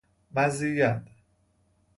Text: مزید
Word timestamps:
مزید 0.33 1.05